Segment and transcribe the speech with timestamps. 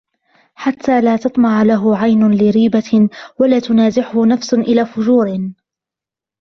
[0.55, 3.09] حَتَّى لَا تَطْمَحَ لَهُ عَيْنٌ لِرِيبَةٍ
[3.39, 5.51] وَلَا تُنَازِعَهُ نَفْسٌ إلَى فُجُورٍ